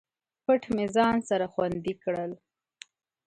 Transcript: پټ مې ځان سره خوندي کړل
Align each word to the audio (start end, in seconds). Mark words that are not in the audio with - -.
پټ 0.45 0.63
مې 0.75 0.85
ځان 0.95 1.15
سره 1.29 1.45
خوندي 1.53 1.93
کړل 2.03 2.31